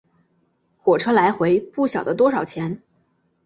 [0.79, 2.81] 火车来回不晓得多少钱